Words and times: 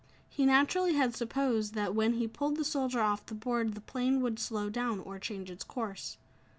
He 0.27 0.47
naturally 0.47 0.93
had 0.93 1.15
supposed 1.15 1.75
that 1.75 1.93
when 1.93 2.13
he 2.13 2.27
pulled 2.27 2.57
the 2.57 2.65
soldier 2.65 3.01
off 3.01 3.23
the 3.27 3.35
board 3.35 3.75
the 3.75 3.81
plane 3.81 4.19
would 4.21 4.39
slow 4.39 4.67
down 4.67 4.99
or 4.99 5.19
change 5.19 5.51
its 5.51 5.63
course. 5.63 6.17